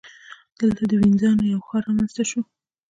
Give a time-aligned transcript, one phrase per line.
[0.59, 2.41] دلته د وینزیانو یو ښار رامنځته شو